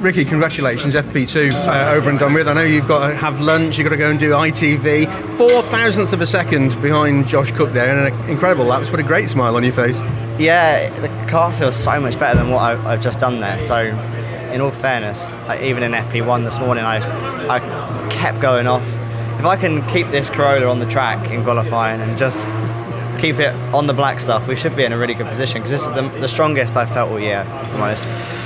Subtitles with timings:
[0.00, 2.46] Ricky, congratulations, FP2 uh, over and done with.
[2.48, 5.36] I know you've got to have lunch, you've got to go and do ITV.
[5.38, 8.84] Four thousandths of a second behind Josh Cook there, and an incredible lap.
[8.84, 10.00] Put a great smile on your face.
[10.38, 13.58] Yeah, the car feels so much better than what I, I've just done there.
[13.58, 13.84] So,
[14.52, 16.98] in all fairness, like even in FP1 this morning, I,
[17.48, 18.86] I kept going off.
[19.38, 22.40] If I can keep this Corolla on the track in qualifying and just
[23.18, 25.80] keep it on the black stuff, we should be in a really good position because
[25.80, 27.46] this is the, the strongest I've felt all year.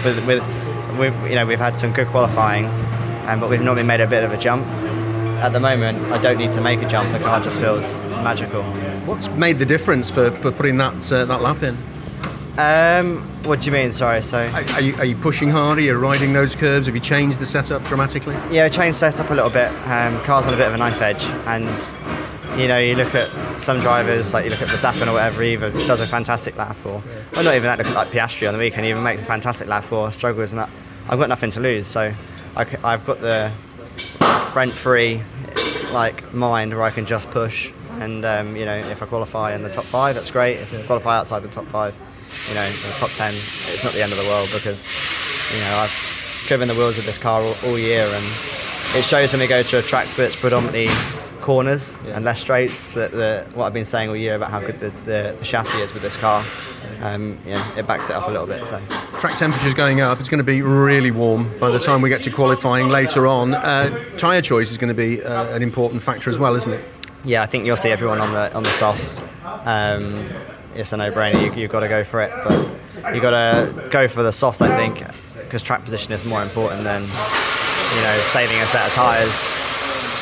[0.04, 0.42] With, with,
[0.96, 2.66] with, you know, we've had some good qualifying,
[3.26, 4.66] um, but we've normally made a bit of a jump.
[5.42, 7.10] At the moment, I don't need to make a jump.
[7.12, 8.62] The car just feels magical.
[9.06, 11.78] What's made the difference for, for putting that uh, that lap in?
[12.58, 13.90] Um, what do you mean?
[13.92, 14.22] Sorry.
[14.22, 15.80] So, Are, are you, are you pushing harder?
[15.80, 16.86] You're riding those curves?
[16.86, 18.34] Have you changed the setup dramatically?
[18.50, 19.68] yeah, change setup a little bit.
[19.88, 21.66] Um, car's on a bit of a knife edge, and
[22.56, 25.52] you know, you look at some drivers, like you look at Verstappen or whatever, he
[25.52, 27.02] either does a fantastic lap, or,
[27.36, 27.78] or not even that.
[27.78, 30.60] Look at like Piastri on the weekend, even makes a fantastic lap or struggles, and
[30.60, 30.70] that.
[31.08, 32.12] I've got nothing to lose, so
[32.56, 33.50] I, have got the
[34.54, 35.22] rent-free
[35.92, 37.72] like mind where I can just push.
[37.98, 40.58] And um, you know, if I qualify in the top five, that's great.
[40.58, 41.94] If I qualify outside the top five,
[42.48, 44.86] you know, in the top ten, it's not the end of the world because
[45.52, 48.24] you know I've driven the wheels of this car all, all year, and
[48.96, 50.86] it shows when we go to a track that's predominantly
[51.40, 54.80] corners and less straights that the, what I've been saying all year about how good
[54.80, 56.44] the, the, the chassis is with this car.
[57.02, 58.66] Um, know, it backs it up a little bit.
[58.66, 58.80] So
[59.18, 60.20] Track temperature's going up.
[60.20, 63.54] It's going to be really warm by the time we get to qualifying later on.
[63.54, 66.84] Uh, tyre choice is going to be uh, an important factor as well, isn't it?
[67.24, 69.16] yeah, I think you'll see everyone on the on the softs.
[69.44, 70.28] Um,
[70.74, 71.54] it's a no-brainer.
[71.54, 74.60] You, you've got to go for it, but you've got to go for the softs.
[74.60, 75.04] I think
[75.34, 79.69] because track position is more important than you know saving a set of tyres.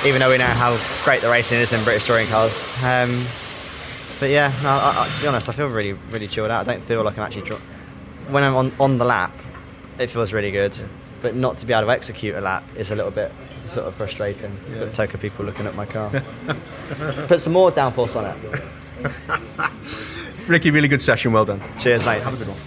[0.07, 2.53] Even though we know how great the racing is in British touring cars.
[2.85, 3.25] Um,
[4.21, 6.69] but yeah, no, I, I, to be honest, I feel really, really chilled out.
[6.69, 7.43] I don't feel like I'm actually.
[7.43, 7.61] Dro-
[8.29, 9.33] when I'm on, on the lap,
[9.99, 10.79] it feels really good.
[11.21, 13.33] But not to be able to execute a lap is a little bit
[13.67, 14.57] sort of frustrating.
[14.71, 14.81] Yeah.
[14.81, 16.11] But token people looking at my car.
[17.27, 19.69] Put some more downforce on it.
[20.49, 21.33] Ricky, really good session.
[21.33, 21.61] Well done.
[21.81, 22.23] Cheers, mate.
[22.23, 22.59] Have a good one.